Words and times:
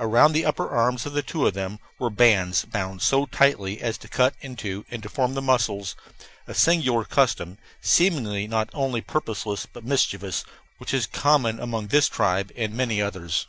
Around 0.00 0.32
the 0.32 0.44
upper 0.44 0.68
arms 0.68 1.06
of 1.06 1.24
two 1.26 1.46
of 1.46 1.54
them 1.54 1.78
were 1.96 2.10
bands 2.10 2.64
bound 2.64 3.00
so 3.00 3.26
tightly 3.26 3.80
as 3.80 3.96
to 3.98 4.08
cut 4.08 4.34
into 4.40 4.84
and 4.90 5.00
deform 5.00 5.34
the 5.34 5.40
muscles 5.40 5.94
a 6.48 6.52
singular 6.52 7.04
custom, 7.04 7.58
seemingly 7.80 8.48
not 8.48 8.70
only 8.74 9.00
purposeless 9.00 9.66
but 9.72 9.84
mischievous, 9.84 10.44
which 10.78 10.92
is 10.92 11.06
common 11.06 11.60
among 11.60 11.86
this 11.86 12.08
tribe 12.08 12.50
and 12.56 12.74
many 12.74 13.00
others. 13.00 13.46